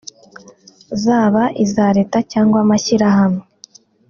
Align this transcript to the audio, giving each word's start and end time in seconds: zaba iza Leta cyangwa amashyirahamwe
zaba 1.03 1.43
iza 1.63 1.85
Leta 1.97 2.17
cyangwa 2.31 2.57
amashyirahamwe 2.63 3.43